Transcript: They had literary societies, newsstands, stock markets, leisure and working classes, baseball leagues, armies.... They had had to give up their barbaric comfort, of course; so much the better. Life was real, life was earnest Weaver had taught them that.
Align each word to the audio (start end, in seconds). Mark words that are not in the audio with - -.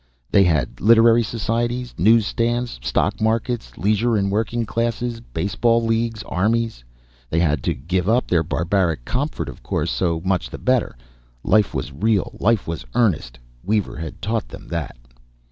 They 0.31 0.45
had 0.45 0.81
literary 0.81 1.21
societies, 1.21 1.93
newsstands, 1.95 2.79
stock 2.81 3.21
markets, 3.21 3.77
leisure 3.77 4.17
and 4.17 4.31
working 4.31 4.65
classes, 4.65 5.19
baseball 5.19 5.85
leagues, 5.85 6.23
armies.... 6.23 6.83
They 7.29 7.37
had 7.39 7.49
had 7.51 7.63
to 7.65 7.75
give 7.75 8.09
up 8.09 8.25
their 8.25 8.41
barbaric 8.41 9.05
comfort, 9.05 9.47
of 9.47 9.61
course; 9.61 9.91
so 9.91 10.19
much 10.25 10.49
the 10.49 10.57
better. 10.57 10.97
Life 11.43 11.75
was 11.75 11.93
real, 11.93 12.35
life 12.39 12.65
was 12.67 12.83
earnest 12.95 13.37
Weaver 13.63 13.97
had 13.97 14.23
taught 14.23 14.47
them 14.49 14.69
that. 14.69 14.97